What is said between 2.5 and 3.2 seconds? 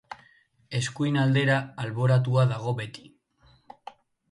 dago beti.